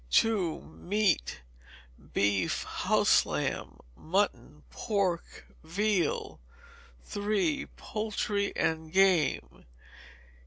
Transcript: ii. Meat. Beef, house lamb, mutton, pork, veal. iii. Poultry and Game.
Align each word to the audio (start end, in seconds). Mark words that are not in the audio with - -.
ii. 0.25 0.57
Meat. 0.61 1.41
Beef, 2.13 2.63
house 2.63 3.23
lamb, 3.23 3.79
mutton, 3.95 4.63
pork, 4.71 5.45
veal. 5.63 6.39
iii. 7.15 7.67
Poultry 7.77 8.51
and 8.55 8.91
Game. 8.91 9.65